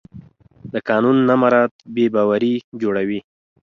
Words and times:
د 0.73 0.75
قانون 0.89 1.17
نه 1.27 1.35
مراعت 1.41 1.73
بې 1.93 2.05
باوري 2.13 2.53
جوړوي 2.81 3.19